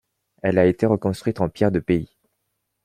[0.41, 2.17] Elle a été reconstruite en pierres de pays.